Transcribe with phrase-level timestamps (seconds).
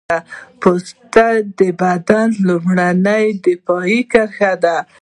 [0.61, 0.97] پوست
[1.59, 4.77] د بدن لومړنۍ دفاعي کرښه ده.